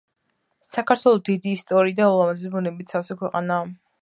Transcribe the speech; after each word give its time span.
საქართველო 0.67 1.19
დიდი 1.29 1.53
ისტორიით 1.57 2.01
და 2.01 2.09
ულამაზესი 2.15 2.53
ბუნებით 2.57 2.97
სავსე 2.97 3.19
ქვეყანაა. 3.23 3.71